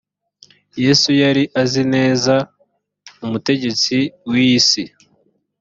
yesu 0.83 1.09
yari 1.21 1.43
azi 1.61 1.83
neza 1.93 2.35
umutegetsi 3.25 3.97
w 4.29 4.31
iyi 4.43 4.59
si. 4.67 4.83